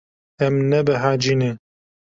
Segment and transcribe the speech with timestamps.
[0.45, 1.51] Em nebehecî ne.